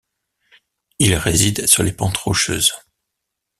Il 0.97 1.13
réside 1.13 1.67
sur 1.67 1.83
les 1.83 1.91
pentes 1.91 2.17
rocheuses. 2.17 2.73